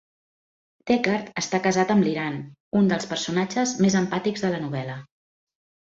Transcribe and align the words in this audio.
Deckard 0.91 1.27
està 1.41 1.59
casat 1.67 1.93
amb 1.95 2.07
l'Iran, 2.07 2.39
un 2.81 2.89
dels 2.93 3.07
personatges 3.13 3.75
més 3.87 3.99
empàtics 4.03 4.47
de 4.47 4.55
la 4.55 4.63
novel·la. 4.65 5.01